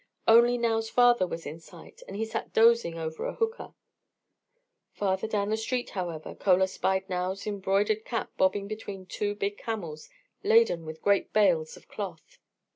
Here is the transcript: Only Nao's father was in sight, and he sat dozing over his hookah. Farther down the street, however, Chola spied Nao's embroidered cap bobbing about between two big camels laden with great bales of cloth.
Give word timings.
Only 0.27 0.57
Nao's 0.57 0.89
father 0.89 1.27
was 1.27 1.45
in 1.45 1.59
sight, 1.59 2.01
and 2.07 2.17
he 2.17 2.25
sat 2.25 2.53
dozing 2.53 2.97
over 2.97 3.29
his 3.29 3.37
hookah. 3.37 3.75
Farther 4.91 5.27
down 5.27 5.49
the 5.51 5.57
street, 5.57 5.91
however, 5.91 6.33
Chola 6.33 6.67
spied 6.67 7.07
Nao's 7.07 7.45
embroidered 7.45 8.03
cap 8.03 8.31
bobbing 8.35 8.63
about 8.63 8.69
between 8.77 9.05
two 9.05 9.35
big 9.35 9.59
camels 9.59 10.09
laden 10.43 10.85
with 10.87 11.03
great 11.03 11.31
bales 11.33 11.77
of 11.77 11.87
cloth. 11.87 12.39